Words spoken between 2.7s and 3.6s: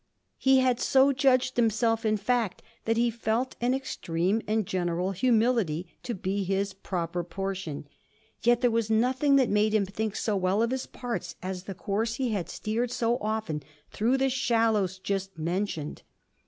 that he felt